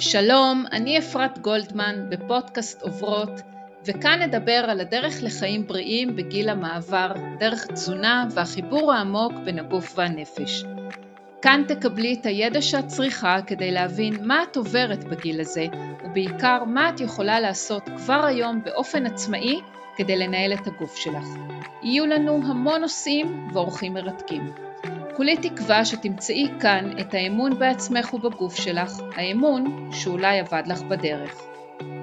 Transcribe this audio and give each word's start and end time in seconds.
שלום, 0.00 0.64
אני 0.72 0.98
אפרת 0.98 1.38
גולדמן 1.38 2.06
בפודקאסט 2.08 2.82
עוברות, 2.82 3.30
וכאן 3.86 4.22
נדבר 4.22 4.64
על 4.68 4.80
הדרך 4.80 5.22
לחיים 5.22 5.66
בריאים 5.66 6.16
בגיל 6.16 6.48
המעבר, 6.48 7.12
דרך 7.38 7.66
תזונה 7.66 8.26
והחיבור 8.34 8.92
העמוק 8.92 9.32
בין 9.44 9.58
הגוף 9.58 9.92
והנפש. 9.98 10.64
כאן 11.42 11.62
תקבלי 11.68 12.16
את 12.20 12.26
הידע 12.26 12.62
שאת 12.62 12.86
צריכה 12.86 13.36
כדי 13.46 13.70
להבין 13.70 14.26
מה 14.26 14.42
את 14.42 14.56
עוברת 14.56 15.04
בגיל 15.04 15.40
הזה, 15.40 15.66
ובעיקר 16.04 16.64
מה 16.64 16.88
את 16.88 17.00
יכולה 17.00 17.40
לעשות 17.40 17.82
כבר 17.96 18.24
היום 18.24 18.64
באופן 18.64 19.06
עצמאי 19.06 19.60
כדי 19.96 20.16
לנהל 20.16 20.52
את 20.52 20.66
הגוף 20.66 20.96
שלך. 20.96 21.26
יהיו 21.82 22.06
לנו 22.06 22.40
המון 22.46 22.80
נושאים 22.80 23.48
ואורחים 23.52 23.94
מרתקים. 23.94 24.69
כולי 25.20 25.36
תקווה 25.36 25.84
שתמצאי 25.84 26.48
כאן 26.60 26.90
את 27.00 27.14
האמון 27.14 27.58
בעצמך 27.58 28.14
ובגוף 28.14 28.56
שלך, 28.56 28.92
האמון 29.16 29.90
שאולי 29.92 30.38
עבד 30.38 30.62
לך 30.66 30.82
בדרך. 30.82 31.34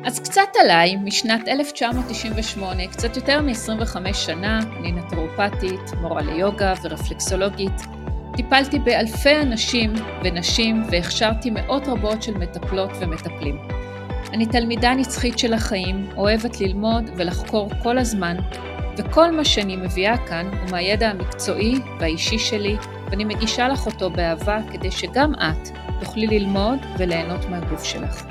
אז 0.05 0.19
קצת 0.19 0.49
עליי, 0.63 0.95
משנת 0.95 1.47
1998, 1.47 2.87
קצת 2.87 3.15
יותר 3.15 3.41
מ-25 3.41 4.13
שנה, 4.13 4.59
אני 4.79 4.91
נטרופטית, 4.91 5.93
מורה 6.01 6.21
ליוגה 6.21 6.73
ורפלקסולוגית. 6.83 7.81
טיפלתי 8.35 8.79
באלפי 8.79 9.35
אנשים 9.41 9.93
ונשים 10.23 10.83
והכשרתי 10.91 11.49
מאות 11.49 11.87
רבות 11.87 12.23
של 12.23 12.37
מטפלות 12.37 12.91
ומטפלים. 12.99 13.57
אני 14.33 14.45
תלמידה 14.45 14.93
נצחית 14.93 15.39
של 15.39 15.53
החיים, 15.53 16.09
אוהבת 16.17 16.61
ללמוד 16.61 17.03
ולחקור 17.15 17.69
כל 17.83 17.97
הזמן, 17.97 18.37
וכל 18.97 19.31
מה 19.31 19.45
שאני 19.45 19.75
מביאה 19.75 20.17
כאן 20.27 20.47
הוא 20.47 20.71
מהידע 20.71 21.09
המקצועי 21.09 21.75
והאישי 21.99 22.39
שלי, 22.39 22.77
ואני 23.11 23.25
מגישה 23.25 23.67
לך 23.67 23.85
אותו 23.85 24.09
באהבה 24.09 24.59
כדי 24.73 24.91
שגם 24.91 25.33
את 25.33 25.77
תוכלי 25.99 26.27
ללמוד 26.27 26.79
וליהנות 26.99 27.45
מהגוף 27.49 27.83
שלך. 27.83 28.25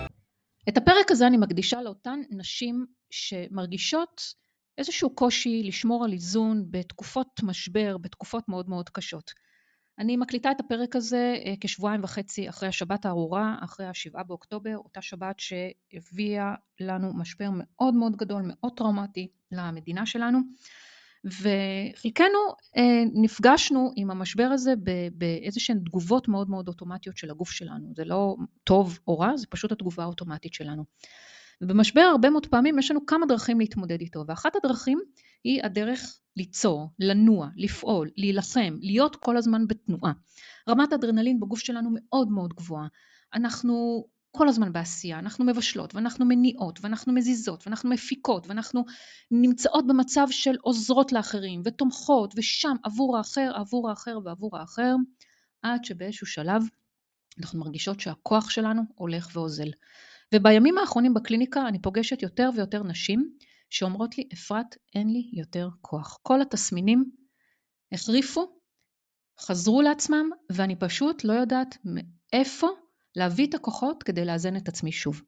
את 0.68 0.76
הפרק 0.76 1.10
הזה 1.10 1.26
אני 1.26 1.36
מקדישה 1.36 1.82
לאותן 1.82 2.20
נשים 2.30 2.86
שמרגישות 3.10 4.34
איזשהו 4.78 5.14
קושי 5.14 5.62
לשמור 5.64 6.04
על 6.04 6.12
איזון 6.12 6.64
בתקופות 6.70 7.40
משבר, 7.42 7.96
בתקופות 7.98 8.48
מאוד 8.48 8.68
מאוד 8.68 8.88
קשות. 8.88 9.32
אני 9.98 10.16
מקליטה 10.16 10.50
את 10.50 10.60
הפרק 10.60 10.96
הזה 10.96 11.36
אה, 11.44 11.54
כשבועיים 11.60 12.04
וחצי 12.04 12.48
אחרי 12.48 12.68
השבת 12.68 13.06
הארורה, 13.06 13.56
אחרי 13.60 13.86
השבעה 13.86 14.22
באוקטובר, 14.22 14.76
אותה 14.76 15.02
שבת 15.02 15.36
שהביאה 15.38 16.54
לנו 16.80 17.14
משבר 17.14 17.48
מאוד 17.52 17.94
מאוד 17.94 18.16
גדול, 18.16 18.42
מאוד 18.44 18.72
טראומטי 18.76 19.28
למדינה 19.52 20.06
שלנו. 20.06 20.38
וחלקנו 21.26 22.38
אה, 22.76 23.02
נפגשנו 23.14 23.92
עם 23.96 24.10
המשבר 24.10 24.48
הזה 24.52 24.74
באיזה 25.12 25.60
שהן 25.60 25.78
תגובות 25.78 26.28
מאוד 26.28 26.50
מאוד 26.50 26.68
אוטומטיות 26.68 27.16
של 27.16 27.30
הגוף 27.30 27.50
שלנו. 27.50 27.92
זה 27.96 28.04
לא 28.04 28.36
טוב 28.64 28.98
או 29.08 29.18
רע, 29.18 29.36
זה 29.36 29.46
פשוט 29.50 29.72
התגובה 29.72 30.02
האוטומטית 30.02 30.54
שלנו. 30.54 30.84
ובמשבר 31.60 32.00
הרבה 32.00 32.30
מאוד 32.30 32.46
פעמים 32.46 32.78
יש 32.78 32.90
לנו 32.90 33.06
כמה 33.06 33.26
דרכים 33.26 33.60
להתמודד 33.60 34.00
איתו, 34.00 34.24
ואחת 34.28 34.56
הדרכים 34.56 35.00
היא 35.44 35.64
הדרך 35.64 36.18
ליצור, 36.36 36.88
לנוע, 36.98 37.48
לפעול, 37.56 38.10
להילחם, 38.16 38.76
להיות 38.80 39.16
כל 39.16 39.36
הזמן 39.36 39.66
בתנועה. 39.66 40.12
רמת 40.68 40.92
אדרנלין 40.92 41.40
בגוף 41.40 41.58
שלנו 41.58 41.90
מאוד 41.92 42.30
מאוד 42.30 42.54
גבוהה. 42.54 42.86
אנחנו 43.34 44.06
כל 44.36 44.48
הזמן 44.48 44.72
בעשייה, 44.72 45.18
אנחנו 45.18 45.44
מבשלות 45.44 45.94
ואנחנו 45.94 46.24
מניעות 46.24 46.78
ואנחנו 46.82 47.12
מזיזות 47.12 47.66
ואנחנו 47.66 47.90
מפיקות 47.90 48.46
ואנחנו 48.46 48.84
נמצאות 49.30 49.86
במצב 49.86 50.26
של 50.30 50.56
עוזרות 50.62 51.12
לאחרים 51.12 51.62
ותומכות 51.64 52.34
ושם 52.36 52.76
עבור 52.82 53.16
האחר, 53.16 53.52
עבור 53.54 53.90
האחר 53.90 54.18
ועבור 54.24 54.58
האחר, 54.58 54.94
עד 55.62 55.84
שבאיזשהו 55.84 56.26
שלב 56.26 56.62
אנחנו 57.40 57.60
מרגישות 57.60 58.00
שהכוח 58.00 58.50
שלנו 58.50 58.82
הולך 58.94 59.28
ואוזל. 59.32 59.70
ובימים 60.34 60.78
האחרונים 60.78 61.14
בקליניקה 61.14 61.68
אני 61.68 61.82
פוגשת 61.82 62.22
יותר 62.22 62.50
ויותר 62.56 62.82
נשים 62.82 63.36
שאומרות 63.70 64.18
לי, 64.18 64.28
אפרת, 64.32 64.76
אין 64.94 65.12
לי 65.12 65.30
יותר 65.32 65.68
כוח. 65.80 66.18
כל 66.22 66.42
התסמינים 66.42 67.10
החריפו, 67.92 68.58
חזרו 69.40 69.82
לעצמם, 69.82 70.30
ואני 70.52 70.76
פשוט 70.76 71.24
לא 71.24 71.32
יודעת 71.32 71.76
מאיפה 71.84 72.68
להביא 73.16 73.46
את 73.46 73.54
הכוחות 73.54 74.02
כדי 74.02 74.24
לאזן 74.24 74.56
את 74.56 74.68
עצמי 74.68 74.92
שוב. 74.92 75.22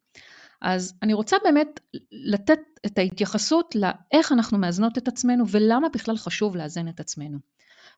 אז 0.62 0.94
אני 1.02 1.12
רוצה 1.12 1.36
באמת 1.44 1.80
לתת 2.10 2.58
את 2.86 2.98
ההתייחסות 2.98 3.74
לאיך 3.74 4.32
אנחנו 4.32 4.58
מאזנות 4.58 4.98
את 4.98 5.08
עצמנו 5.08 5.48
ולמה 5.48 5.88
בכלל 5.88 6.16
חשוב 6.16 6.56
לאזן 6.56 6.88
את 6.88 7.00
עצמנו. 7.00 7.38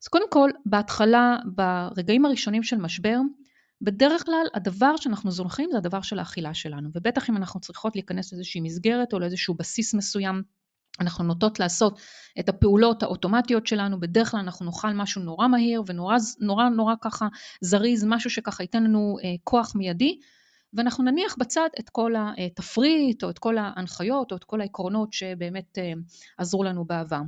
אז 0.02 0.08
קודם 0.08 0.30
כל, 0.30 0.50
בהתחלה, 0.66 1.36
ברגעים 1.44 2.24
הראשונים 2.24 2.62
של 2.62 2.76
משבר, 2.76 3.18
בדרך 3.82 4.24
כלל 4.24 4.46
הדבר 4.54 4.96
שאנחנו 4.96 5.30
זונחים 5.30 5.68
זה 5.72 5.78
הדבר 5.78 6.02
של 6.02 6.18
האכילה 6.18 6.54
שלנו, 6.54 6.88
ובטח 6.94 7.30
אם 7.30 7.36
אנחנו 7.36 7.60
צריכות 7.60 7.96
להיכנס 7.96 8.32
לאיזושהי 8.32 8.60
מסגרת 8.60 9.12
או 9.12 9.18
לאיזשהו 9.18 9.54
בסיס 9.54 9.94
מסוים, 9.94 10.42
אנחנו 11.00 11.24
נוטות 11.24 11.60
לעשות 11.60 12.00
את 12.40 12.48
הפעולות 12.48 13.02
האוטומטיות 13.02 13.66
שלנו, 13.66 14.00
בדרך 14.00 14.30
כלל 14.30 14.40
אנחנו 14.40 14.66
נאכל 14.66 14.92
משהו 14.92 15.22
נורא 15.22 15.48
מהיר 15.48 15.82
ונורא 15.86 16.16
נורא, 16.40 16.68
נורא 16.68 16.94
ככה 17.00 17.26
זריז, 17.60 18.04
משהו 18.04 18.30
שככה 18.30 18.62
ייתן 18.62 18.84
לנו 18.84 19.16
אה, 19.24 19.34
כוח 19.44 19.72
מיידי, 19.76 20.18
ואנחנו 20.74 21.04
נניח 21.04 21.36
בצד 21.38 21.68
את 21.80 21.90
כל 21.90 22.14
התפריט 22.18 23.24
או 23.24 23.30
את 23.30 23.38
כל 23.38 23.58
ההנחיות 23.58 24.32
או 24.32 24.36
את 24.36 24.44
כל 24.44 24.60
העקרונות 24.60 25.12
שבאמת 25.12 25.78
אה, 25.78 25.92
עזרו 26.38 26.64
לנו 26.64 26.84
בעבר. 26.84 27.20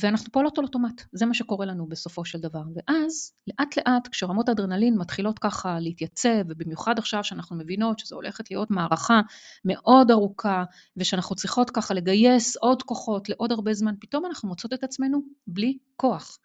ואנחנו 0.00 0.32
פועלות 0.32 0.58
על 0.58 0.64
אוטומט, 0.64 1.02
זה 1.12 1.26
מה 1.26 1.34
שקורה 1.34 1.66
לנו 1.66 1.86
בסופו 1.88 2.24
של 2.24 2.40
דבר. 2.40 2.62
ואז 2.74 3.32
לאט 3.46 3.76
לאט 3.76 4.08
כשרמות 4.08 4.48
האדרנלין 4.48 4.98
מתחילות 4.98 5.38
ככה 5.38 5.80
להתייצב, 5.80 6.42
ובמיוחד 6.48 6.98
עכשיו 6.98 7.24
שאנחנו 7.24 7.56
מבינות 7.56 7.98
שזו 7.98 8.16
הולכת 8.16 8.50
להיות 8.50 8.70
מערכה 8.70 9.20
מאוד 9.64 10.10
ארוכה, 10.10 10.64
ושאנחנו 10.96 11.36
צריכות 11.36 11.70
ככה 11.70 11.94
לגייס 11.94 12.56
עוד 12.56 12.82
כוחות 12.82 13.28
לעוד 13.28 13.52
הרבה 13.52 13.74
זמן, 13.74 13.94
פתאום 14.00 14.26
אנחנו 14.26 14.48
מוצאות 14.48 14.72
את 14.72 14.84
עצמנו 14.84 15.22
בלי 15.46 15.78
כוח. 15.96 16.38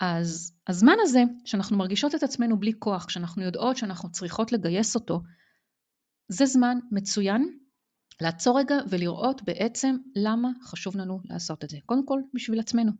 אז 0.00 0.52
הזמן 0.68 0.96
הזה 1.02 1.22
שאנחנו 1.44 1.76
מרגישות 1.76 2.14
את 2.14 2.22
עצמנו 2.22 2.60
בלי 2.60 2.72
כוח, 2.78 3.04
כשאנחנו 3.04 3.42
יודעות 3.42 3.76
שאנחנו 3.76 4.10
צריכות 4.12 4.52
לגייס 4.52 4.94
אותו, 4.94 5.20
זה 6.28 6.46
זמן 6.46 6.78
מצוין 6.92 7.58
לעצור 8.20 8.58
רגע 8.58 8.76
ולראות 8.88 9.42
בעצם 9.42 9.96
למה 10.16 10.48
חשוב 10.62 10.96
לנו 10.96 11.20
לעשות 11.24 11.64
את 11.64 11.70
זה. 11.70 11.78
קודם 11.86 12.06
כל, 12.06 12.20
בשביל 12.34 12.60
עצמנו. 12.60 12.92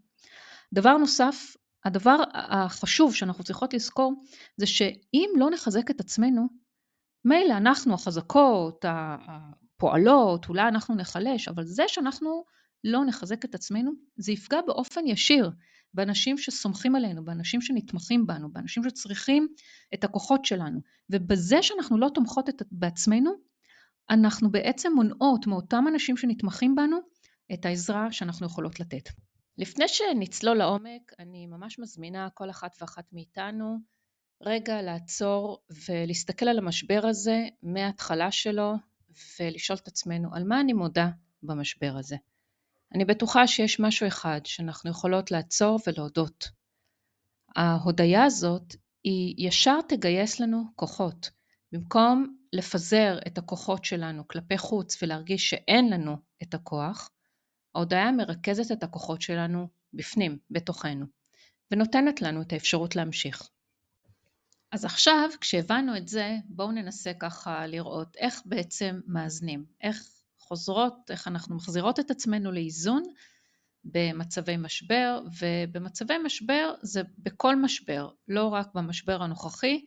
דבר 0.72 0.96
נוסף, 0.96 1.56
הדבר 1.84 2.16
החשוב 2.34 3.14
שאנחנו 3.14 3.44
צריכות 3.44 3.74
לזכור 3.74 4.22
זה 4.56 4.66
שאם 4.66 5.30
לא 5.36 5.50
נחזק 5.50 5.90
את 5.90 6.00
עצמנו, 6.00 6.46
מילא 7.24 7.56
אנחנו 7.56 7.94
החזקות, 7.94 8.84
הפועלות, 8.88 10.48
אולי 10.48 10.68
אנחנו 10.68 10.94
נחלש, 10.94 11.48
אבל 11.48 11.64
זה 11.64 11.82
שאנחנו 11.88 12.44
לא 12.84 13.04
נחזק 13.04 13.44
את 13.44 13.54
עצמנו, 13.54 13.92
זה 14.16 14.32
יפגע 14.32 14.60
באופן 14.66 15.06
ישיר 15.06 15.50
באנשים 15.94 16.38
שסומכים 16.38 16.96
עלינו, 16.96 17.24
באנשים 17.24 17.60
שנתמכים 17.60 18.26
בנו, 18.26 18.52
באנשים 18.52 18.82
שצריכים 18.84 19.48
את 19.94 20.04
הכוחות 20.04 20.44
שלנו. 20.44 20.80
ובזה 21.10 21.62
שאנחנו 21.62 21.98
לא 21.98 22.08
תומכות 22.14 22.48
בעצמנו, 22.70 23.30
אנחנו 24.10 24.50
בעצם 24.50 24.92
מונעות 24.94 25.46
מאותם 25.46 25.84
אנשים 25.88 26.16
שנתמכים 26.16 26.74
בנו 26.74 26.96
את 27.52 27.66
העזרה 27.66 28.12
שאנחנו 28.12 28.46
יכולות 28.46 28.80
לתת. 28.80 29.08
לפני 29.58 29.88
שנצלול 29.88 30.56
לעומק, 30.56 31.12
אני 31.18 31.46
ממש 31.46 31.78
מזמינה 31.78 32.28
כל 32.34 32.50
אחת 32.50 32.76
ואחת 32.80 33.12
מאיתנו 33.12 33.78
רגע 34.40 34.82
לעצור 34.82 35.58
ולהסתכל 35.88 36.48
על 36.48 36.58
המשבר 36.58 37.00
הזה 37.04 37.44
מההתחלה 37.62 38.30
שלו 38.30 38.74
ולשאול 39.40 39.78
את 39.82 39.88
עצמנו 39.88 40.34
על 40.34 40.44
מה 40.44 40.60
אני 40.60 40.72
מודה 40.72 41.08
במשבר 41.42 41.94
הזה. 41.98 42.16
אני 42.94 43.04
בטוחה 43.04 43.46
שיש 43.46 43.80
משהו 43.80 44.06
אחד 44.06 44.40
שאנחנו 44.44 44.90
יכולות 44.90 45.30
לעצור 45.30 45.78
ולהודות. 45.86 46.48
ההודיה 47.56 48.24
הזאת 48.24 48.74
היא 49.04 49.48
ישר 49.48 49.78
תגייס 49.88 50.40
לנו 50.40 50.64
כוחות. 50.76 51.30
במקום 51.72 52.36
לפזר 52.54 53.18
את 53.26 53.38
הכוחות 53.38 53.84
שלנו 53.84 54.28
כלפי 54.28 54.58
חוץ 54.58 55.02
ולהרגיש 55.02 55.50
שאין 55.50 55.90
לנו 55.90 56.16
את 56.42 56.54
הכוח, 56.54 57.10
ההודעה 57.74 58.12
מרכזת 58.12 58.72
את 58.72 58.82
הכוחות 58.82 59.22
שלנו 59.22 59.68
בפנים, 59.92 60.38
בתוכנו, 60.50 61.06
ונותנת 61.70 62.22
לנו 62.22 62.42
את 62.42 62.52
האפשרות 62.52 62.96
להמשיך. 62.96 63.48
אז 64.72 64.84
עכשיו, 64.84 65.30
כשהבנו 65.40 65.96
את 65.96 66.08
זה, 66.08 66.36
בואו 66.44 66.72
ננסה 66.72 67.12
ככה 67.14 67.66
לראות 67.66 68.16
איך 68.16 68.42
בעצם 68.44 69.00
מאזנים, 69.06 69.64
איך 69.80 70.08
חוזרות, 70.38 71.10
איך 71.10 71.28
אנחנו 71.28 71.56
מחזירות 71.56 72.00
את 72.00 72.10
עצמנו 72.10 72.52
לאיזון 72.52 73.02
במצבי 73.84 74.56
משבר, 74.56 75.22
ובמצבי 75.40 76.14
משבר 76.24 76.74
זה 76.82 77.02
בכל 77.18 77.56
משבר, 77.56 78.10
לא 78.28 78.48
רק 78.48 78.74
במשבר 78.74 79.22
הנוכחי, 79.22 79.84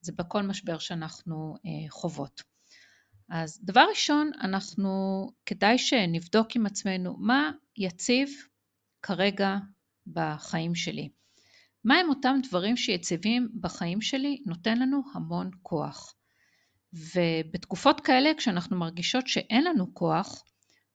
זה 0.00 0.12
בכל 0.12 0.42
משבר 0.42 0.78
שאנחנו 0.78 1.54
אה, 1.66 1.90
חוות. 1.90 2.42
אז 3.30 3.60
דבר 3.64 3.84
ראשון, 3.90 4.30
אנחנו, 4.40 4.90
כדאי 5.46 5.78
שנבדוק 5.78 6.56
עם 6.56 6.66
עצמנו 6.66 7.16
מה 7.18 7.50
יציב 7.76 8.28
כרגע 9.02 9.56
בחיים 10.06 10.74
שלי. 10.74 11.08
מהם 11.84 12.08
אותם 12.08 12.36
דברים 12.48 12.76
שיציבים 12.76 13.48
בחיים 13.60 14.00
שלי 14.00 14.42
נותן 14.46 14.78
לנו 14.78 15.02
המון 15.14 15.50
כוח. 15.62 16.14
ובתקופות 16.92 18.00
כאלה, 18.00 18.30
כשאנחנו 18.36 18.78
מרגישות 18.78 19.26
שאין 19.26 19.64
לנו 19.64 19.94
כוח, 19.94 20.44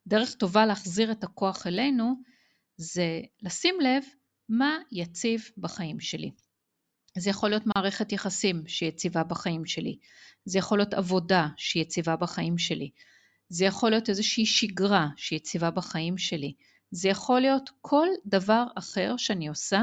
דרך 0.08 0.34
טובה 0.36 0.66
להחזיר 0.66 1.12
את 1.12 1.24
הכוח 1.24 1.68
אלינו, 1.68 2.16
זה 2.78 3.22
לשים 3.42 3.76
לב 3.82 4.04
מה 4.50 4.78
יציב 4.92 5.42
בחיים 5.58 6.00
שלי. 6.00 6.32
זה 7.18 7.30
יכול 7.30 7.50
להיות 7.50 7.64
מערכת 7.76 8.12
יחסים 8.12 8.64
שהיא 8.68 8.90
יציבה 8.90 9.24
בחיים 9.24 9.66
שלי, 9.66 9.98
זה 10.46 10.58
יכול 10.58 10.78
להיות 10.78 10.94
עבודה 10.94 11.48
שהיא 11.58 11.84
יציבה 11.84 12.16
בחיים 12.16 12.58
שלי, 12.58 12.90
זה 13.50 13.66
יכול 13.66 13.90
להיות 13.90 14.10
איזושהי 14.10 14.46
שגרה 14.46 15.08
שהיא 15.18 15.38
יציבה 15.38 15.72
בחיים 15.72 16.18
שלי, 16.18 16.54
זה 16.92 17.10
יכול 17.10 17.42
להיות 17.42 17.70
כל 17.82 18.08
דבר 18.26 18.64
אחר 18.76 19.18
שאני 19.18 19.48
עושה 19.48 19.82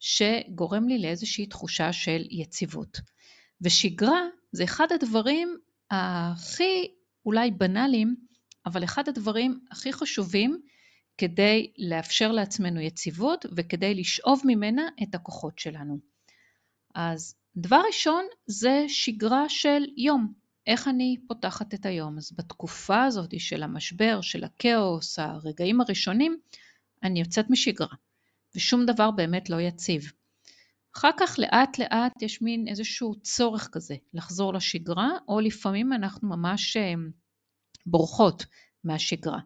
שגורם 0.00 0.88
לי 0.88 0.98
לאיזושהי 0.98 1.46
תחושה 1.46 1.92
של 1.92 2.26
יציבות. 2.30 3.00
ושגרה 3.60 4.20
זה 4.52 4.64
אחד 4.64 4.86
הדברים 4.92 5.58
הכי 5.90 6.88
אולי 7.26 7.50
בנאליים, 7.50 8.16
אבל 8.66 8.84
אחד 8.84 9.08
הדברים 9.08 9.60
הכי 9.70 9.92
חשובים 9.92 10.60
כדי 11.18 11.72
לאפשר 11.78 12.32
לעצמנו 12.32 12.80
יציבות 12.80 13.46
וכדי 13.56 13.94
לשאוב 13.94 14.40
ממנה 14.44 14.82
את 15.02 15.14
הכוחות 15.14 15.58
שלנו. 15.58 16.09
אז 16.94 17.34
דבר 17.56 17.82
ראשון 17.86 18.24
זה 18.46 18.84
שגרה 18.88 19.48
של 19.48 19.84
יום, 19.96 20.32
איך 20.66 20.88
אני 20.88 21.16
פותחת 21.28 21.74
את 21.74 21.86
היום. 21.86 22.18
אז 22.18 22.32
בתקופה 22.36 23.04
הזאת 23.04 23.40
של 23.40 23.62
המשבר, 23.62 24.20
של 24.20 24.44
הכאוס, 24.44 25.18
הרגעים 25.18 25.80
הראשונים, 25.80 26.38
אני 27.02 27.20
יוצאת 27.20 27.50
משגרה, 27.50 27.94
ושום 28.56 28.86
דבר 28.86 29.10
באמת 29.10 29.50
לא 29.50 29.60
יציב. 29.60 30.12
אחר 30.96 31.10
כך 31.20 31.38
לאט 31.38 31.78
לאט 31.78 32.22
יש 32.22 32.42
מין 32.42 32.68
איזשהו 32.68 33.14
צורך 33.22 33.68
כזה 33.72 33.96
לחזור 34.14 34.54
לשגרה, 34.54 35.10
או 35.28 35.40
לפעמים 35.40 35.92
אנחנו 35.92 36.28
ממש 36.28 36.76
אה, 36.76 36.94
בורחות 37.86 38.46
מהשגרה. 38.84 39.38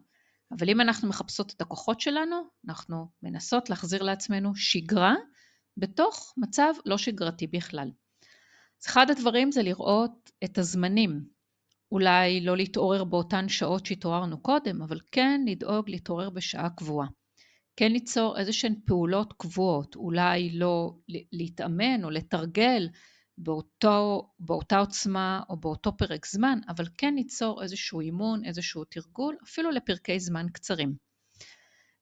אבל 0.51 0.69
אם 0.69 0.81
אנחנו 0.81 1.07
מחפשות 1.09 1.53
את 1.53 1.61
הכוחות 1.61 2.01
שלנו, 2.01 2.35
אנחנו 2.67 3.07
מנסות 3.23 3.69
להחזיר 3.69 4.03
לעצמנו 4.03 4.55
שגרה 4.55 5.15
בתוך 5.77 6.33
מצב 6.37 6.73
לא 6.85 6.97
שגרתי 6.97 7.47
בכלל. 7.47 7.91
אז 8.81 8.87
אחד 8.87 9.09
הדברים 9.09 9.51
זה 9.51 9.63
לראות 9.63 10.31
את 10.43 10.57
הזמנים. 10.57 11.25
אולי 11.91 12.41
לא 12.41 12.57
להתעורר 12.57 13.03
באותן 13.03 13.49
שעות 13.49 13.85
שהתעוררנו 13.85 14.41
קודם, 14.41 14.81
אבל 14.81 14.99
כן 15.11 15.41
לדאוג 15.47 15.89
להתעורר 15.89 16.29
בשעה 16.29 16.69
קבועה. 16.69 17.07
כן 17.75 17.91
ליצור 17.91 18.37
איזה 18.37 18.53
שהן 18.53 18.75
פעולות 18.85 19.33
קבועות, 19.37 19.95
אולי 19.95 20.49
לא 20.49 20.95
להתאמן 21.31 22.03
או 22.03 22.09
לתרגל 22.09 22.89
באותו, 23.37 24.29
באותה 24.39 24.77
עוצמה 24.77 25.41
או 25.49 25.57
באותו 25.57 25.97
פרק 25.97 26.25
זמן, 26.25 26.59
אבל 26.67 26.85
כן 26.97 27.15
ליצור 27.15 27.63
איזשהו 27.63 27.99
אימון, 27.99 28.45
איזשהו 28.45 28.83
תרגול, 28.83 29.37
אפילו 29.43 29.71
לפרקי 29.71 30.19
זמן 30.19 30.47
קצרים. 30.53 30.95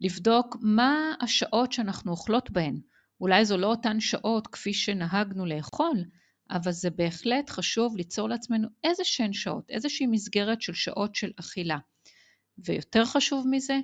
לבדוק 0.01 0.57
מה 0.61 1.13
השעות 1.21 1.71
שאנחנו 1.71 2.11
אוכלות 2.11 2.51
בהן. 2.51 2.79
אולי 3.23 3.45
זו 3.45 3.57
לא 3.57 3.67
אותן 3.67 3.99
שעות 3.99 4.47
כפי 4.47 4.73
שנהגנו 4.73 5.45
לאכול, 5.45 5.97
אבל 6.51 6.71
זה 6.71 6.89
בהחלט 6.89 7.49
חשוב 7.49 7.97
ליצור 7.97 8.29
לעצמנו 8.29 8.67
איזה 8.83 9.03
שהן 9.03 9.33
שעות, 9.33 9.69
איזושהי 9.69 10.07
מסגרת 10.07 10.61
של 10.61 10.73
שעות 10.73 11.15
של 11.15 11.31
אכילה. 11.39 11.77
ויותר 12.57 13.05
חשוב 13.05 13.47
מזה, 13.49 13.79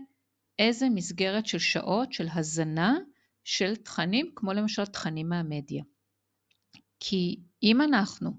איזה 0.60 0.90
מסגרת 0.90 1.46
של 1.46 1.60
שעות 1.60 2.14
של 2.14 2.28
הזנה 2.34 2.98
של 3.44 3.76
תכנים, 3.76 4.32
כמו 4.36 4.54
למשל 4.54 4.86
תכנים 4.86 5.30
מהמדיה. 5.30 5.84
כי 7.00 7.40
אם 7.64 7.82
אנחנו 7.82 8.32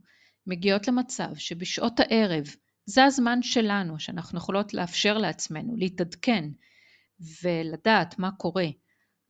מגיעות 0.46 0.88
למצב 0.88 1.34
שבשעות 1.34 2.00
הערב 2.00 2.44
זה 2.86 3.04
הזמן 3.04 3.42
שלנו, 3.42 4.00
שאנחנו 4.00 4.38
יכולות 4.38 4.74
לאפשר 4.74 5.18
לעצמנו 5.18 5.76
להתעדכן 5.76 6.44
ולדעת 7.42 8.18
מה 8.18 8.30
קורה, 8.32 8.66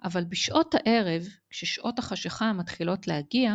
אבל 0.05 0.25
בשעות 0.25 0.75
הערב, 0.75 1.23
כששעות 1.51 1.99
החשיכה 1.99 2.53
מתחילות 2.53 3.07
להגיע, 3.07 3.55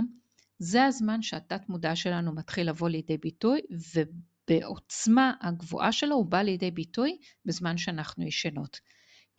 זה 0.59 0.85
הזמן 0.85 1.21
שהתת 1.21 1.69
מודע 1.69 1.95
שלנו 1.95 2.35
מתחיל 2.35 2.69
לבוא 2.69 2.89
לידי 2.89 3.17
ביטוי, 3.17 3.61
ובעוצמה 3.95 5.33
הגבוהה 5.41 5.91
שלו 5.91 6.15
הוא 6.15 6.25
בא 6.25 6.41
לידי 6.41 6.71
ביטוי 6.71 7.17
בזמן 7.45 7.77
שאנחנו 7.77 8.27
ישנות. 8.27 8.79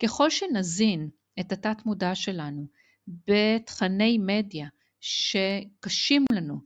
ככל 0.03 0.29
שנזין 0.29 1.09
את 1.39 1.51
התת 1.51 1.85
מודע 1.85 2.15
שלנו 2.15 2.67
בתכני 3.07 4.17
מדיה 4.17 4.67
שקשים 4.99 6.25
לנו, 6.31 6.61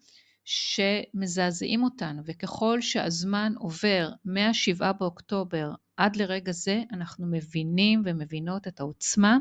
שמזעזעים 0.45 1.83
אותנו, 1.83 2.21
וככל 2.25 2.81
שהזמן 2.81 3.53
עובר 3.57 4.09
מה-7 4.25 4.93
באוקטובר 4.93 5.71
עד 5.97 6.15
לרגע 6.15 6.51
זה, 6.51 6.83
אנחנו 6.91 7.27
מבינים 7.27 8.01
ומבינות 8.05 8.67
את 8.67 8.79
העוצמה 8.79 9.37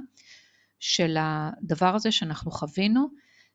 של 0.81 1.17
הדבר 1.19 1.94
הזה 1.94 2.12
שאנחנו 2.12 2.50
חווינו, 2.50 3.09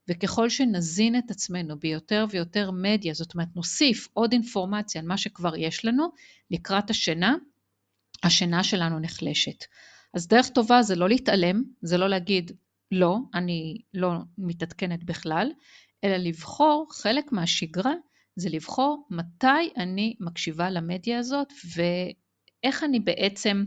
וככל 0.09 0.49
שנזין 0.49 1.17
את 1.17 1.31
עצמנו 1.31 1.79
ביותר 1.79 2.25
ויותר 2.29 2.71
מדיה, 2.71 3.13
זאת 3.13 3.33
אומרת 3.33 3.47
נוסיף 3.55 4.07
עוד 4.13 4.33
אינפורמציה 4.33 5.01
על 5.01 5.07
מה 5.07 5.17
שכבר 5.17 5.55
יש 5.55 5.85
לנו, 5.85 6.07
לקראת 6.51 6.89
השינה, 6.89 7.35
השינה 8.23 8.63
שלנו 8.63 8.99
נחלשת. 8.99 9.65
אז 10.13 10.27
דרך 10.27 10.49
טובה 10.49 10.81
זה 10.81 10.95
לא 10.95 11.09
להתעלם, 11.09 11.63
זה 11.81 11.97
לא 11.97 12.09
להגיד 12.09 12.51
לא, 12.91 13.17
אני 13.33 13.77
לא 13.93 14.11
מתעדכנת 14.37 15.03
בכלל, 15.03 15.51
אלא 16.03 16.17
לבחור 16.17 16.87
חלק 16.91 17.31
מהשגרה 17.31 17.93
זה 18.35 18.49
לבחור 18.49 19.07
מתי 19.09 19.69
אני 19.77 20.15
מקשיבה 20.19 20.69
למדיה 20.69 21.19
הזאת 21.19 21.53
ואיך 21.75 22.83
אני 22.83 22.99
בעצם 22.99 23.63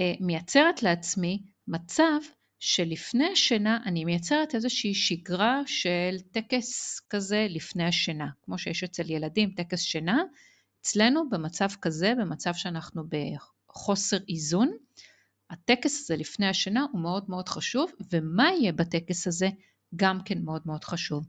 אה, 0.00 0.12
מייצרת 0.20 0.82
לעצמי 0.82 1.42
מצב 1.68 2.20
שלפני 2.64 3.28
השינה 3.32 3.78
אני 3.84 4.04
מייצרת 4.04 4.54
איזושהי 4.54 4.94
שגרה 4.94 5.62
של 5.66 6.16
טקס 6.30 7.00
כזה 7.10 7.46
לפני 7.50 7.84
השינה, 7.84 8.26
כמו 8.42 8.58
שיש 8.58 8.84
אצל 8.84 9.10
ילדים 9.10 9.50
טקס 9.50 9.80
שינה, 9.80 10.22
אצלנו 10.80 11.30
במצב 11.30 11.68
כזה, 11.80 12.12
במצב 12.18 12.54
שאנחנו 12.54 13.02
בחוסר 13.68 14.16
איזון, 14.28 14.72
הטקס 15.50 16.00
הזה 16.00 16.16
לפני 16.16 16.48
השינה 16.48 16.86
הוא 16.92 17.00
מאוד 17.00 17.24
מאוד 17.30 17.48
חשוב, 17.48 17.92
ומה 18.12 18.50
יהיה 18.50 18.72
בטקס 18.72 19.26
הזה 19.26 19.48
גם 19.96 20.18
כן 20.24 20.42
מאוד 20.44 20.62
מאוד 20.66 20.84
חשוב. 20.84 21.26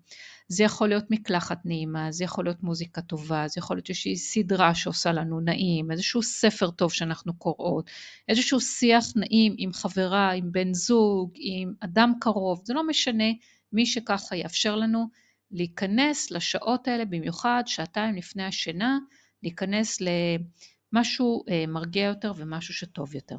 זה 0.47 0.63
יכול 0.63 0.89
להיות 0.89 1.11
מקלחת 1.11 1.65
נעימה, 1.65 2.11
זה 2.11 2.23
יכול 2.23 2.45
להיות 2.45 2.63
מוזיקה 2.63 3.01
טובה, 3.01 3.47
זה 3.47 3.59
יכול 3.59 3.77
להיות 3.77 3.89
איזושהי 3.89 4.15
סדרה 4.15 4.75
שעושה 4.75 5.11
לנו 5.11 5.39
נעים, 5.39 5.91
איזשהו 5.91 6.23
ספר 6.23 6.71
טוב 6.71 6.91
שאנחנו 6.91 7.33
קוראות, 7.33 7.89
איזשהו 8.27 8.59
שיח 8.59 9.05
נעים 9.15 9.55
עם 9.57 9.73
חברה, 9.73 10.31
עם 10.31 10.51
בן 10.51 10.73
זוג, 10.73 11.31
עם 11.35 11.73
אדם 11.79 12.13
קרוב, 12.19 12.61
זה 12.65 12.73
לא 12.73 12.87
משנה, 12.87 13.31
מי 13.73 13.85
שככה 13.85 14.35
יאפשר 14.35 14.75
לנו 14.75 15.07
להיכנס 15.51 16.31
לשעות 16.31 16.87
האלה, 16.87 17.05
במיוחד 17.05 17.63
שעתיים 17.65 18.15
לפני 18.15 18.43
השינה, 18.43 18.97
להיכנס 19.43 19.99
למשהו 20.01 21.43
אה, 21.49 21.65
מרגיע 21.67 22.05
יותר 22.05 22.33
ומשהו 22.35 22.73
שטוב 22.73 23.15
יותר. 23.15 23.37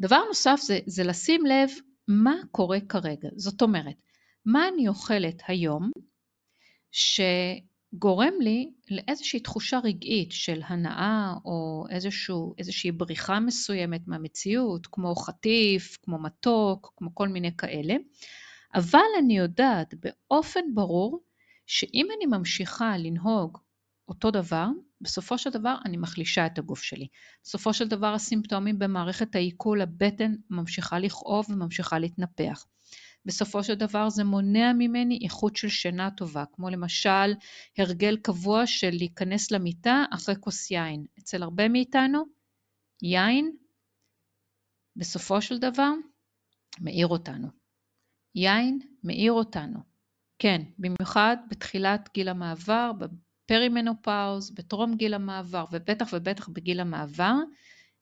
דבר 0.00 0.20
נוסף 0.28 0.60
זה, 0.62 0.78
זה 0.86 1.04
לשים 1.04 1.46
לב 1.46 1.70
מה 2.08 2.34
קורה 2.50 2.78
כרגע. 2.88 3.28
זאת 3.36 3.62
אומרת, 3.62 3.96
מה 4.44 4.68
אני 4.68 4.88
אוכלת 4.88 5.42
היום 5.48 5.90
שגורם 6.92 8.32
לי 8.40 8.72
לאיזושהי 8.90 9.40
תחושה 9.40 9.78
רגעית 9.84 10.32
של 10.32 10.60
הנאה 10.66 11.34
או 11.44 11.84
איזשהו, 11.90 12.54
איזושהי 12.58 12.92
בריחה 12.92 13.40
מסוימת 13.40 14.08
מהמציאות, 14.08 14.86
כמו 14.86 15.14
חטיף, 15.14 15.98
כמו 16.02 16.18
מתוק, 16.18 16.92
כמו 16.96 17.14
כל 17.14 17.28
מיני 17.28 17.56
כאלה, 17.56 17.94
אבל 18.74 19.00
אני 19.18 19.38
יודעת 19.38 19.94
באופן 19.94 20.74
ברור 20.74 21.20
שאם 21.66 22.06
אני 22.16 22.26
ממשיכה 22.38 22.98
לנהוג 22.98 23.58
אותו 24.08 24.30
דבר, 24.30 24.66
בסופו 25.00 25.38
של 25.38 25.50
דבר 25.50 25.76
אני 25.84 25.96
מחלישה 25.96 26.46
את 26.46 26.58
הגוף 26.58 26.82
שלי. 26.82 27.08
בסופו 27.44 27.74
של 27.74 27.88
דבר 27.88 28.14
הסימפטומים 28.14 28.78
במערכת 28.78 29.34
העיכול, 29.34 29.82
הבטן 29.82 30.34
ממשיכה 30.50 30.98
לכאוב 30.98 31.46
וממשיכה 31.50 31.98
להתנפח. 31.98 32.66
בסופו 33.24 33.64
של 33.64 33.74
דבר 33.74 34.08
זה 34.08 34.24
מונע 34.24 34.72
ממני 34.72 35.18
איכות 35.24 35.56
של 35.56 35.68
שינה 35.68 36.10
טובה, 36.10 36.44
כמו 36.52 36.70
למשל 36.70 37.34
הרגל 37.78 38.16
קבוע 38.16 38.66
של 38.66 38.90
להיכנס 38.92 39.50
למיטה 39.50 40.04
אחרי 40.10 40.34
כוס 40.40 40.70
יין. 40.70 41.06
אצל 41.18 41.42
הרבה 41.42 41.68
מאיתנו, 41.68 42.24
יין, 43.02 43.56
בסופו 44.96 45.42
של 45.42 45.58
דבר, 45.58 45.90
מעיר 46.80 47.06
אותנו. 47.06 47.48
יין 48.34 48.78
מעיר 49.04 49.32
אותנו. 49.32 49.78
כן, 50.38 50.62
במיוחד 50.78 51.36
בתחילת 51.50 52.08
גיל 52.14 52.28
המעבר, 52.28 52.90
perimenopause, 53.46 54.50
בטרום 54.50 54.96
גיל 54.96 55.14
המעבר 55.14 55.64
ובטח 55.72 56.08
ובטח 56.12 56.48
בגיל 56.48 56.80
המעבר, 56.80 57.34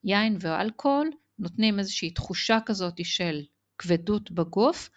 יין 0.04 0.36
ואלכוהול 0.40 1.10
נותנים 1.38 1.78
איזושהי 1.78 2.10
תחושה 2.10 2.58
כזאת 2.66 3.04
של 3.04 3.42
כבדות 3.78 4.30
בגוף, 4.30 4.90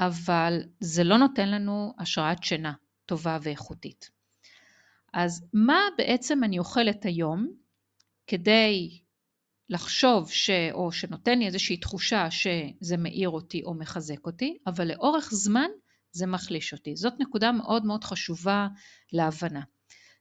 אבל 0.00 0.62
זה 0.80 1.04
לא 1.04 1.18
נותן 1.18 1.48
לנו 1.48 1.94
השראת 1.98 2.44
שינה 2.44 2.72
טובה 3.06 3.38
ואיכותית. 3.42 4.10
אז 5.12 5.46
מה 5.52 5.80
בעצם 5.98 6.44
אני 6.44 6.58
אוכלת 6.58 7.04
היום 7.04 7.48
כדי 8.26 9.00
לחשוב 9.68 10.30
ש... 10.30 10.50
או 10.72 10.92
שנותן 10.92 11.38
לי 11.38 11.46
איזושהי 11.46 11.76
תחושה 11.76 12.30
שזה 12.30 12.96
מאיר 12.98 13.28
אותי 13.28 13.62
או 13.64 13.74
מחזק 13.74 14.26
אותי, 14.26 14.58
אבל 14.66 14.88
לאורך 14.88 15.28
זמן 15.32 15.70
זה 16.16 16.26
מחליש 16.26 16.72
אותי. 16.72 16.96
זאת 16.96 17.14
נקודה 17.18 17.52
מאוד 17.52 17.84
מאוד 17.84 18.04
חשובה 18.04 18.68
להבנה. 19.12 19.62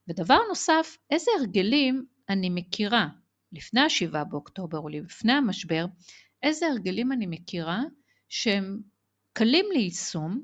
ודבר 0.07 0.37
נוסף, 0.49 0.97
איזה 1.11 1.31
הרגלים 1.39 2.05
אני 2.29 2.49
מכירה 2.49 3.07
לפני 3.51 3.81
השבעה 3.81 4.23
באוקטובר 4.23 4.77
או 4.77 4.89
לפני 4.89 5.33
המשבר, 5.33 5.85
איזה 6.43 6.67
הרגלים 6.67 7.11
אני 7.11 7.25
מכירה 7.25 7.81
שהם 8.29 8.79
קלים 9.33 9.65
ליישום 9.73 10.41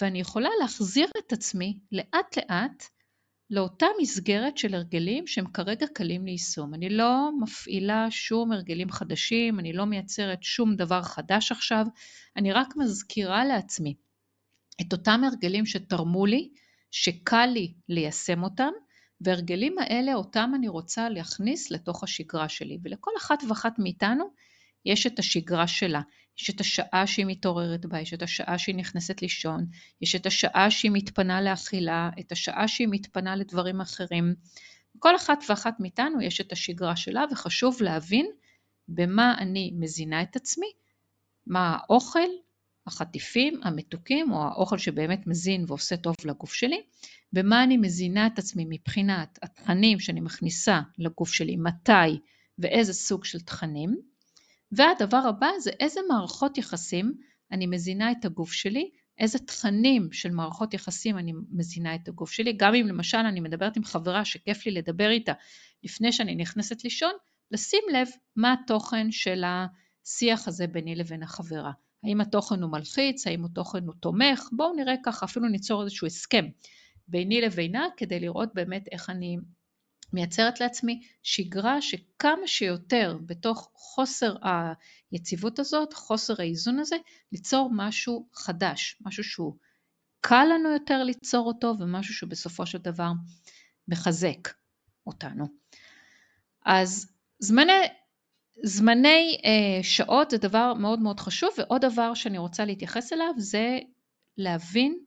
ואני 0.00 0.20
יכולה 0.20 0.48
להחזיר 0.60 1.08
את 1.18 1.32
עצמי 1.32 1.78
לאט 1.92 2.36
לאט 2.38 2.84
לאותה 3.50 3.86
מסגרת 4.00 4.58
של 4.58 4.74
הרגלים 4.74 5.26
שהם 5.26 5.46
כרגע 5.46 5.86
קלים 5.94 6.26
ליישום. 6.26 6.74
אני 6.74 6.88
לא 6.88 7.30
מפעילה 7.40 8.10
שום 8.10 8.52
הרגלים 8.52 8.90
חדשים, 8.90 9.60
אני 9.60 9.72
לא 9.72 9.84
מייצרת 9.84 10.42
שום 10.42 10.76
דבר 10.76 11.02
חדש 11.02 11.52
עכשיו, 11.52 11.86
אני 12.36 12.52
רק 12.52 12.76
מזכירה 12.76 13.44
לעצמי 13.44 13.94
את 14.80 14.92
אותם 14.92 15.20
הרגלים 15.24 15.66
שתרמו 15.66 16.26
לי, 16.26 16.50
שקל 16.90 17.46
לי 17.46 17.74
ליישם 17.88 18.42
אותם, 18.42 18.70
והרגלים 19.20 19.78
האלה 19.78 20.14
אותם 20.14 20.52
אני 20.54 20.68
רוצה 20.68 21.08
להכניס 21.08 21.70
לתוך 21.70 22.04
השגרה 22.04 22.48
שלי. 22.48 22.78
ולכל 22.82 23.10
אחת 23.18 23.38
ואחת 23.48 23.78
מאיתנו 23.78 24.24
יש 24.84 25.06
את 25.06 25.18
השגרה 25.18 25.66
שלה. 25.66 26.00
יש 26.40 26.50
את 26.50 26.60
השעה 26.60 27.06
שהיא 27.06 27.26
מתעוררת 27.26 27.86
בה, 27.86 28.00
יש 28.00 28.14
את 28.14 28.22
השעה 28.22 28.58
שהיא 28.58 28.74
נכנסת 28.74 29.22
לישון, 29.22 29.66
יש 30.00 30.14
את 30.14 30.26
השעה 30.26 30.70
שהיא 30.70 30.90
מתפנה 30.94 31.42
לאכילה, 31.42 32.10
את 32.20 32.32
השעה 32.32 32.68
שהיא 32.68 32.88
מתפנה 32.90 33.36
לדברים 33.36 33.80
אחרים. 33.80 34.34
כל 34.98 35.16
אחת 35.16 35.44
ואחת 35.48 35.80
מאיתנו 35.80 36.22
יש 36.22 36.40
את 36.40 36.52
השגרה 36.52 36.96
שלה 36.96 37.24
וחשוב 37.32 37.82
להבין 37.82 38.26
במה 38.88 39.34
אני 39.38 39.72
מזינה 39.78 40.22
את 40.22 40.36
עצמי, 40.36 40.66
מה 41.46 41.76
האוכל, 41.76 42.28
החטיפים, 42.88 43.60
המתוקים 43.62 44.32
או 44.32 44.42
האוכל 44.42 44.78
שבאמת 44.78 45.26
מזין 45.26 45.64
ועושה 45.68 45.96
טוב 45.96 46.14
לגוף 46.24 46.52
שלי, 46.52 46.82
במה 47.32 47.64
אני 47.64 47.76
מזינה 47.76 48.26
את 48.26 48.38
עצמי 48.38 48.64
מבחינת 48.68 49.38
התכנים 49.42 50.00
שאני 50.00 50.20
מכניסה 50.20 50.80
לגוף 50.98 51.32
שלי, 51.32 51.56
מתי 51.56 52.20
ואיזה 52.58 52.92
סוג 52.92 53.24
של 53.24 53.40
תכנים, 53.40 53.96
והדבר 54.72 55.16
הבא 55.16 55.48
זה 55.60 55.70
איזה 55.80 56.00
מערכות 56.08 56.58
יחסים 56.58 57.14
אני 57.52 57.66
מזינה 57.66 58.12
את 58.12 58.24
הגוף 58.24 58.52
שלי, 58.52 58.90
איזה 59.18 59.38
תכנים 59.38 60.12
של 60.12 60.30
מערכות 60.30 60.74
יחסים 60.74 61.18
אני 61.18 61.32
מזינה 61.50 61.94
את 61.94 62.08
הגוף 62.08 62.30
שלי, 62.30 62.52
גם 62.52 62.74
אם 62.74 62.86
למשל 62.86 63.18
אני 63.18 63.40
מדברת 63.40 63.76
עם 63.76 63.84
חברה 63.84 64.24
שכיף 64.24 64.66
לי 64.66 64.72
לדבר 64.72 65.10
איתה 65.10 65.32
לפני 65.82 66.12
שאני 66.12 66.34
נכנסת 66.34 66.84
לישון, 66.84 67.12
לשים 67.50 67.82
לב 67.92 68.08
מה 68.36 68.52
התוכן 68.52 69.10
של 69.10 69.44
השיח 69.46 70.48
הזה 70.48 70.66
ביני 70.66 70.94
לבין 70.94 71.22
החברה. 71.22 71.72
האם 72.04 72.20
התוכן 72.20 72.62
הוא 72.62 72.70
מלחיץ, 72.70 73.26
האם 73.26 73.44
התוכן 73.44 73.84
הוא 73.86 73.94
תומך, 74.00 74.48
בואו 74.52 74.74
נראה 74.74 74.94
ככה, 75.04 75.26
אפילו 75.26 75.48
ניצור 75.48 75.82
איזשהו 75.82 76.06
הסכם 76.06 76.44
ביני 77.08 77.40
לבינה 77.40 77.86
כדי 77.96 78.20
לראות 78.20 78.54
באמת 78.54 78.88
איך 78.92 79.10
אני 79.10 79.36
מייצרת 80.12 80.60
לעצמי 80.60 81.00
שגרה 81.22 81.82
שכמה 81.82 82.46
שיותר 82.46 83.18
בתוך 83.26 83.70
חוסר 83.74 84.36
היציבות 85.12 85.58
הזאת, 85.58 85.92
חוסר 85.92 86.34
האיזון 86.38 86.78
הזה, 86.78 86.96
ליצור 87.32 87.70
משהו 87.72 88.28
חדש, 88.34 88.96
משהו 89.06 89.24
שהוא 89.24 89.56
קל 90.20 90.44
לנו 90.54 90.70
יותר 90.70 91.02
ליצור 91.02 91.46
אותו 91.46 91.74
ומשהו 91.78 92.14
שבסופו 92.14 92.66
של 92.66 92.78
דבר 92.78 93.10
מחזק 93.88 94.48
אותנו. 95.06 95.46
אז 96.64 97.12
זמני, 97.38 97.72
זמני 98.62 99.38
אה, 99.44 99.82
שעות 99.82 100.30
זה 100.30 100.38
דבר 100.38 100.74
מאוד 100.74 101.00
מאוד 101.00 101.20
חשוב 101.20 101.50
ועוד 101.58 101.80
דבר 101.80 102.14
שאני 102.14 102.38
רוצה 102.38 102.64
להתייחס 102.64 103.12
אליו 103.12 103.34
זה 103.36 103.78
להבין 104.36 104.98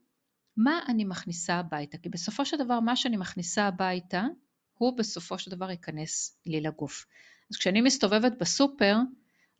מה 0.56 0.80
אני 0.88 1.04
מכניסה 1.04 1.54
הביתה, 1.54 1.98
כי 1.98 2.08
בסופו 2.08 2.44
של 2.44 2.56
דבר 2.56 2.80
מה 2.80 2.96
שאני 2.96 3.16
מכניסה 3.16 3.66
הביתה 3.66 4.26
הוא 4.74 4.96
בסופו 4.96 5.38
של 5.38 5.50
דבר 5.50 5.70
ייכנס 5.70 6.38
לי 6.46 6.60
לגוף. 6.60 7.06
אז 7.50 7.56
כשאני 7.56 7.80
מסתובבת 7.80 8.32
בסופר, 8.40 8.96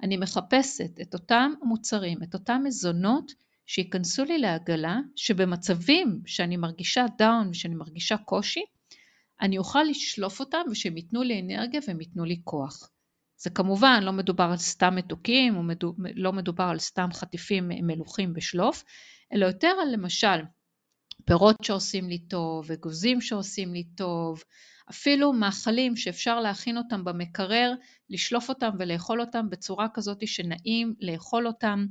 אני 0.02 0.16
מחפשת 0.16 1.00
את 1.02 1.14
אותם 1.14 1.52
מוצרים, 1.62 2.22
את 2.22 2.34
אותם 2.34 2.60
מזונות 2.64 3.32
שייכנסו 3.66 4.24
לי 4.24 4.38
לעגלה, 4.38 4.98
שבמצבים 5.16 6.22
שאני 6.26 6.56
מרגישה 6.56 7.06
דאון 7.18 7.48
ושאני 7.48 7.74
מרגישה 7.74 8.16
קושי, 8.16 8.62
אני 9.40 9.58
אוכל 9.58 9.82
לשלוף 9.82 10.40
אותם 10.40 10.62
ושהם 10.70 10.96
ייתנו 10.96 11.22
לי 11.22 11.40
אנרגיה 11.40 11.80
והם 11.86 12.00
ייתנו 12.00 12.24
לי 12.24 12.40
כוח. 12.44 12.91
זה 13.42 13.50
כמובן 13.50 14.02
לא 14.02 14.12
מדובר 14.12 14.44
על 14.44 14.56
סתם 14.56 14.94
מתוקים, 14.96 15.56
או 15.56 15.62
מדובר, 15.62 16.08
לא 16.14 16.32
מדובר 16.32 16.64
על 16.64 16.78
סתם 16.78 17.08
חטיפים 17.12 17.68
מלוכים 17.68 18.32
בשלוף, 18.32 18.84
אלא 19.32 19.46
יותר 19.46 19.74
על 19.82 19.92
למשל 19.92 20.42
פירות 21.24 21.56
שעושים 21.62 22.08
לי 22.08 22.18
טוב, 22.18 22.72
אגוזים 22.72 23.20
שעושים 23.20 23.72
לי 23.72 23.84
טוב, 23.84 24.42
אפילו 24.90 25.32
מאכלים 25.32 25.96
שאפשר 25.96 26.40
להכין 26.40 26.76
אותם 26.76 27.04
במקרר, 27.04 27.74
לשלוף 28.10 28.48
אותם 28.48 28.70
ולאכול 28.78 29.20
אותם 29.20 29.50
בצורה 29.50 29.86
כזאת 29.94 30.28
שנעים 30.28 30.94
לאכול 31.00 31.46
אותם 31.46 31.86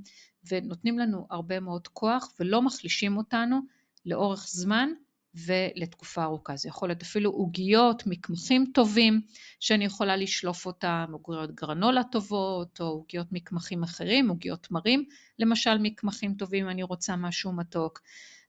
ונותנים 0.52 1.00
לנו 1.00 1.28
הרבה 1.30 1.60
מאוד 1.60 1.88
כוח 1.88 2.34
ולא 2.40 2.62
מחלישים 2.62 3.18
אותנו 3.18 3.60
לאורך 4.06 4.48
זמן 4.48 4.90
ולתקופה 5.36 6.24
ארוכה. 6.24 6.56
זה 6.56 6.70
יכול 6.70 6.90
להיות 6.90 7.02
אפילו 7.02 7.32
עוגיות, 7.32 8.04
מקמחים 8.06 8.66
טובים 8.74 9.22
שאני 9.60 9.86
יכולה 9.86 10.16
לשלוף 10.16 10.66
אותם, 10.66 11.06
עוגיות 11.12 11.56
גרנולה 11.56 12.04
טובות 12.04 12.82
או 12.82 12.86
עוגיות 12.86 13.28
מקמחים 13.32 13.84
אחרים, 13.84 14.30
עוגיות 14.30 14.64
תמרים, 14.64 15.06
למשל 15.40 15.78
מקמחים 15.78 16.34
טובים 16.34 16.70
אני 16.70 16.84
רוצה 16.84 17.16
משהו 17.16 17.54
מתוק. 17.54 18.02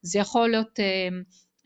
זה 0.03 0.19
יכול 0.19 0.51
להיות 0.51 0.81
אה, 0.81 1.09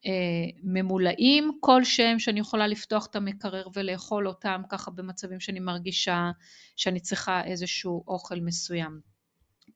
אה, 0.07 0.51
ממולאים 0.63 1.59
כלשהם 1.61 2.19
שאני 2.19 2.41
יכולה 2.41 2.67
לפתוח 2.67 3.07
את 3.07 3.17
המקרר 3.17 3.67
ולאכול 3.75 4.29
אותם 4.29 4.63
ככה 4.69 4.91
במצבים 4.91 5.41
שאני 5.41 5.61
מרגישה 5.61 6.31
שאני 6.77 7.01
צריכה 7.01 7.45
איזשהו 7.45 8.05
אוכל 8.09 8.41
מסוים. 8.41 9.16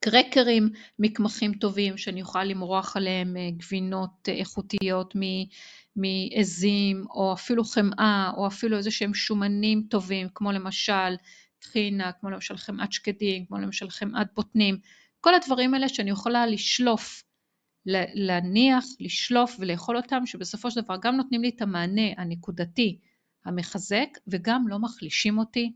קרקרים 0.01 0.69
מקמחים 0.99 1.55
טובים 1.55 1.99
שאני 1.99 2.21
יכולה 2.21 2.45
למרוח 2.45 2.97
עליהם 2.97 3.37
אה, 3.37 3.51
גבינות 3.51 4.29
איכותיות 4.29 5.15
מעזים 5.97 7.05
או 7.11 7.33
אפילו 7.33 7.65
חמאה 7.65 8.31
או 8.37 8.47
אפילו 8.47 8.77
איזה 8.77 8.91
שהם 8.91 9.15
שומנים 9.15 9.87
טובים 9.91 10.29
כמו 10.35 10.53
למשל 10.53 11.17
טחינה, 11.59 12.13
כמו 12.13 12.31
למשל 12.31 12.57
חמאת 12.57 12.93
שקדים, 12.93 13.47
כמו 13.47 13.59
למשל 13.59 13.91
חמאת 13.91 14.27
בוטנים, 14.35 14.79
כל 15.21 15.35
הדברים 15.35 15.75
האלה 15.75 15.89
שאני 15.89 16.11
יכולה 16.11 16.47
לשלוף 16.47 17.23
להניח, 18.15 18.85
לשלוף 19.01 19.57
ולאכול 19.59 19.97
אותם, 19.97 20.27
שבסופו 20.27 20.71
של 20.71 20.81
דבר 20.81 20.97
גם 21.03 21.17
נותנים 21.17 21.43
לי 21.43 21.49
את 21.49 21.63
המענה 21.63 22.09
הנקודתי 22.17 22.99
המחזק 23.45 24.09
וגם 24.27 24.69
לא 24.69 24.79
מחלישים 24.79 25.39
אותי 25.39 25.73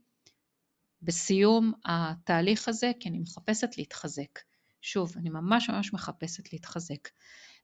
בסיום 1.05 1.73
התהליך 1.85 2.69
הזה, 2.69 2.93
כי 3.01 3.09
אני 3.09 3.19
מחפשת 3.19 3.79
להתחזק. 3.79 4.41
שוב, 4.83 5.13
אני 5.17 5.31
ממש 5.31 5.71
ממש 5.71 5.93
מחפשת 5.93 6.53
להתחזק. 6.53 7.09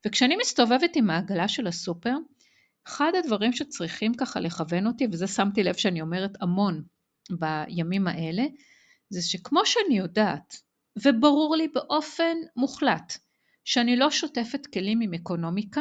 וכשאני 0.07 0.37
מסתובבת 0.41 0.97
עם 0.97 1.11
העגלה 1.11 1.49
של 1.49 1.67
הסופר, 1.67 2.15
אחד 2.87 3.13
הדברים 3.19 3.53
שצריכים 3.53 4.15
ככה 4.15 4.41
לכוון 4.41 4.87
אותי, 4.87 5.07
וזה 5.13 5.27
שמתי 5.27 5.63
לב 5.63 5.75
שאני 5.75 6.01
אומרת 6.01 6.31
המון 6.41 6.83
בימים 7.31 8.09
האלה, 8.09 8.43
זה 9.11 9.23
שכמו 9.23 9.61
שאני 9.65 9.99
יודעת, 9.99 10.57
וברור 11.05 11.57
לי 11.57 11.69
באופן 11.69 12.37
מוחלט, 12.57 13.19
שאני 13.65 13.97
לא 13.97 14.11
שוטפת 14.11 14.67
כלים 14.67 15.01
עם 15.01 15.15
אקונומיקה, 15.15 15.81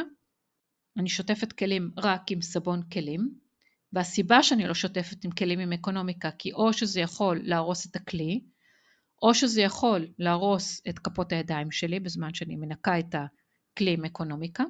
אני 0.98 1.10
שוטפת 1.10 1.54
כלים 1.54 1.92
רק 1.98 2.32
עם 2.32 2.42
סבון 2.42 2.84
כלים, 2.84 3.30
והסיבה 3.94 4.44
שאני 4.44 4.68
לא 4.68 4.74
שוטפת 4.74 5.26
עם 5.26 5.32
כלים 5.32 5.60
עם 5.60 5.74
אקונומיקה 5.74 6.32
כי 6.32 6.54
או 6.54 6.74
שזה 6.74 7.00
יכול 7.00 7.40
להרוס 7.44 7.86
את 7.86 7.96
הכלי, 7.96 8.42
או 9.22 9.34
שזה 9.34 9.62
יכול 9.62 10.08
להרוס 10.20 10.82
את 10.90 11.00
כפות 11.00 11.32
הידיים 11.32 11.72
שלי 11.72 12.00
בזמן 12.00 12.34
שאני 12.34 12.56
מנקה 12.56 13.00
את 13.00 13.16
הכלי 13.16 13.94
עם 13.94 14.06
אקונומיקה, 14.06 14.64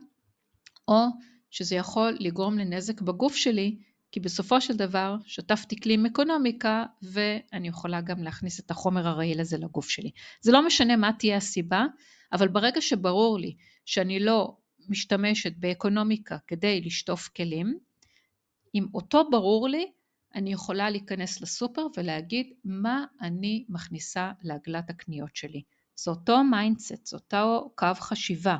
או 0.87 1.05
שזה 1.49 1.75
יכול 1.75 2.17
לגרום 2.19 2.57
לנזק 2.57 3.01
בגוף 3.01 3.35
שלי, 3.35 3.77
כי 4.11 4.19
בסופו 4.19 4.61
של 4.61 4.77
דבר 4.77 5.15
שטפתי 5.25 5.79
כלי 5.79 5.93
עם 5.93 6.05
אקונומיקה 6.05 6.85
ואני 7.01 7.67
יכולה 7.67 8.01
גם 8.01 8.23
להכניס 8.23 8.59
את 8.59 8.71
החומר 8.71 9.07
הרעיל 9.07 9.39
הזה 9.39 9.57
לגוף 9.57 9.89
שלי. 9.89 10.11
זה 10.41 10.51
לא 10.51 10.65
משנה 10.65 10.95
מה 10.95 11.11
תהיה 11.19 11.37
הסיבה, 11.37 11.85
אבל 12.33 12.47
ברגע 12.47 12.81
שברור 12.81 13.39
לי 13.39 13.55
שאני 13.85 14.19
לא 14.19 14.57
משתמשת 14.89 15.53
באקונומיקה 15.57 16.37
כדי 16.47 16.81
לשטוף 16.81 17.27
כלים, 17.27 17.79
עם 18.75 18.85
אותו 18.93 19.29
ברור 19.29 19.69
לי, 19.69 19.91
אני 20.35 20.53
יכולה 20.53 20.89
להיכנס 20.89 21.41
לסופר 21.41 21.87
ולהגיד 21.97 22.53
מה 22.63 23.05
אני 23.21 23.65
מכניסה 23.69 24.31
לעגלת 24.41 24.89
הקניות 24.89 25.35
שלי. 25.35 25.63
זה 25.95 26.11
אותו 26.11 26.43
mindset, 26.43 27.05
זה 27.05 27.17
אותו 27.17 27.71
קו 27.75 27.87
חשיבה. 27.99 28.57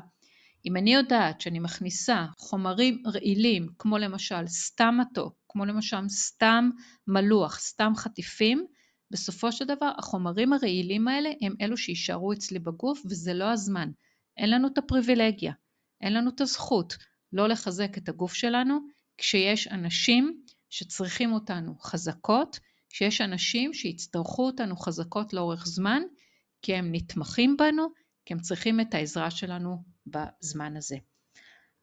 אם 0.66 0.78
אני 0.78 0.94
יודעת 0.94 1.42
שאני 1.42 1.60
מכניסה 1.60 2.26
חומרים 2.38 3.04
רעילים, 3.06 3.70
כמו 3.80 3.98
למשל 3.98 4.48
סתם 4.48 4.98
מתוק, 5.02 5.36
כמו 5.50 5.66
למשל 5.66 6.08
סתם 6.08 6.70
מלוח, 7.08 7.60
סתם 7.60 7.94
חטיפים, 7.96 8.66
בסופו 9.12 9.52
של 9.52 9.66
דבר 9.66 9.92
החומרים 9.98 10.54
הרעילים 10.54 11.08
האלה 11.08 11.30
הם 11.42 11.56
אלו 11.62 11.78
שיישארו 11.78 12.34
אצלי 12.34 12.60
בגוף 12.60 13.02
וזה 13.06 13.34
לא 13.34 13.52
הזמן. 13.52 13.92
אין 14.38 14.50
לנו 14.50 14.68
את 14.68 14.78
הפריבילגיה, 14.78 15.54
אין 16.02 16.14
לנו 16.14 16.30
את 16.30 16.42
הזכות 16.42 16.98
לא 17.34 17.48
לחזק 17.48 17.98
את 17.98 18.10
הגוף 18.10 18.34
שלנו 18.34 18.80
כשיש 19.20 19.68
אנשים 19.68 20.44
שצריכים 20.70 21.34
אותנו 21.34 21.76
חזקות, 21.80 22.60
כשיש 22.90 23.22
אנשים 23.22 23.74
שיצטרכו 23.74 24.46
אותנו 24.46 24.78
חזקות 24.78 25.34
לאורך 25.34 25.66
זמן, 25.66 26.02
כי 26.62 26.76
הם 26.76 26.90
נתמכים 26.92 27.58
בנו, 27.58 27.88
כי 28.26 28.34
הם 28.34 28.40
צריכים 28.40 28.80
את 28.80 28.94
העזרה 28.94 29.32
שלנו 29.32 29.84
בזמן 30.06 30.78
הזה. 30.78 30.98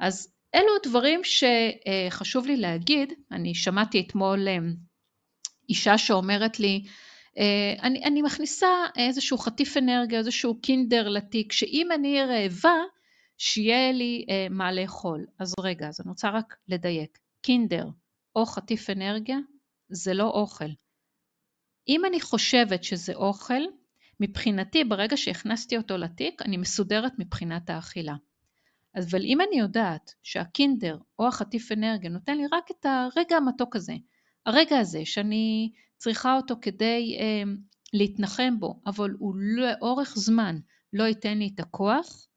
אז 0.00 0.32
אלו 0.54 0.68
הדברים 0.80 1.20
שחשוב 1.24 2.46
לי 2.46 2.56
להגיד, 2.56 3.12
אני 3.32 3.54
שמעתי 3.54 4.00
אתמול 4.00 4.48
אה, 4.48 4.58
אישה 5.68 5.98
שאומרת 5.98 6.60
לי, 6.60 6.84
אה, 7.38 7.74
אני, 7.82 8.04
אני 8.04 8.22
מכניסה 8.22 8.68
איזשהו 8.96 9.38
חטיף 9.38 9.76
אנרגיה, 9.76 10.18
איזשהו 10.18 10.60
קינדר 10.60 11.08
לתיק, 11.08 11.52
שאם 11.52 11.88
אני 11.94 12.22
רעבה, 12.22 12.76
שיהיה 13.38 13.92
לי 13.92 14.26
אה, 14.30 14.46
מה 14.50 14.72
לאכול. 14.72 15.26
אז 15.38 15.54
רגע, 15.60 15.88
אז 15.88 16.00
אני 16.00 16.08
רוצה 16.10 16.30
רק 16.30 16.56
לדייק. 16.68 17.25
קינדר 17.46 17.88
או 18.36 18.46
חטיף 18.46 18.90
אנרגיה 18.90 19.36
זה 19.88 20.14
לא 20.14 20.30
אוכל. 20.30 20.68
אם 21.88 22.04
אני 22.04 22.20
חושבת 22.20 22.84
שזה 22.84 23.14
אוכל, 23.14 23.62
מבחינתי 24.20 24.84
ברגע 24.84 25.16
שהכנסתי 25.16 25.76
אותו 25.76 25.96
לתיק 25.96 26.42
אני 26.42 26.56
מסודרת 26.56 27.12
מבחינת 27.18 27.70
האכילה. 27.70 28.14
אבל 28.96 29.24
אם 29.24 29.40
אני 29.40 29.60
יודעת 29.60 30.14
שהקינדר 30.22 30.98
או 31.18 31.28
החטיף 31.28 31.72
אנרגיה 31.72 32.10
נותן 32.10 32.36
לי 32.36 32.44
רק 32.52 32.70
את 32.70 32.86
הרגע 32.86 33.36
המתוק 33.36 33.76
הזה, 33.76 33.94
הרגע 34.46 34.78
הזה 34.78 35.00
שאני 35.04 35.72
צריכה 35.96 36.36
אותו 36.36 36.54
כדי 36.60 37.16
אה, 37.20 37.52
להתנחם 37.92 38.60
בו, 38.60 38.80
אבל 38.86 39.10
הוא 39.18 39.34
לאורך 39.36 40.14
זמן 40.16 40.58
לא 40.92 41.04
ייתן 41.04 41.38
לי 41.38 41.50
את 41.54 41.60
הכוח, 41.60 42.28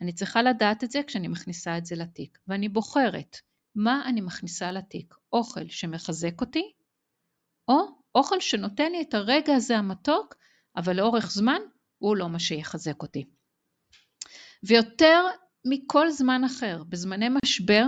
אני 0.00 0.12
צריכה 0.12 0.42
לדעת 0.42 0.84
את 0.84 0.90
זה 0.90 1.00
כשאני 1.06 1.28
מכניסה 1.28 1.78
את 1.78 1.86
זה 1.86 1.96
לתיק, 1.96 2.38
ואני 2.48 2.68
בוחרת 2.68 3.36
מה 3.74 4.02
אני 4.06 4.20
מכניסה 4.20 4.72
לתיק, 4.72 5.14
אוכל 5.32 5.68
שמחזק 5.68 6.40
אותי, 6.40 6.72
או 7.68 7.78
אוכל 8.14 8.40
שנותן 8.40 8.92
לי 8.92 9.02
את 9.02 9.14
הרגע 9.14 9.54
הזה 9.54 9.78
המתוק, 9.78 10.34
אבל 10.76 10.96
לאורך 10.96 11.30
זמן 11.30 11.60
הוא 11.98 12.16
לא 12.16 12.28
מה 12.28 12.38
שיחזק 12.38 13.02
אותי. 13.02 13.24
ויותר 14.62 15.24
מכל 15.64 16.10
זמן 16.10 16.44
אחר, 16.44 16.82
בזמני 16.88 17.28
משבר, 17.28 17.84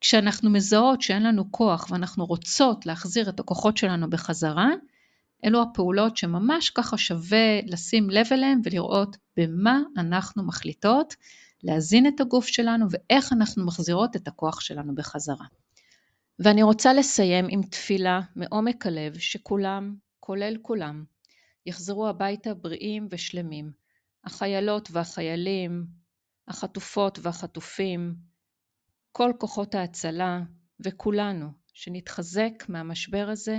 כשאנחנו 0.00 0.50
מזהות 0.50 1.02
שאין 1.02 1.22
לנו 1.22 1.52
כוח 1.52 1.90
ואנחנו 1.90 2.26
רוצות 2.26 2.86
להחזיר 2.86 3.28
את 3.28 3.40
הכוחות 3.40 3.76
שלנו 3.76 4.10
בחזרה, 4.10 4.68
אלו 5.44 5.62
הפעולות 5.62 6.16
שממש 6.16 6.70
ככה 6.70 6.98
שווה 6.98 7.60
לשים 7.66 8.10
לב 8.10 8.26
אליהן 8.32 8.60
ולראות 8.64 9.16
במה 9.36 9.80
אנחנו 9.96 10.46
מחליטות 10.46 11.14
להזין 11.64 12.06
את 12.06 12.20
הגוף 12.20 12.46
שלנו 12.46 12.86
ואיך 12.90 13.32
אנחנו 13.32 13.66
מחזירות 13.66 14.16
את 14.16 14.28
הכוח 14.28 14.60
שלנו 14.60 14.94
בחזרה. 14.94 15.46
ואני 16.38 16.62
רוצה 16.62 16.92
לסיים 16.92 17.46
עם 17.50 17.62
תפילה 17.62 18.20
מעומק 18.36 18.86
הלב 18.86 19.18
שכולם, 19.18 19.94
כולל 20.20 20.56
כולם, 20.62 21.04
יחזרו 21.66 22.08
הביתה 22.08 22.54
בריאים 22.54 23.08
ושלמים. 23.10 23.72
החיילות 24.24 24.88
והחיילים, 24.92 25.86
החטופות 26.48 27.18
והחטופים, 27.22 28.14
כל 29.12 29.32
כוחות 29.38 29.74
ההצלה 29.74 30.42
וכולנו, 30.80 31.46
שנתחזק 31.72 32.68
מהמשבר 32.68 33.28
הזה 33.30 33.58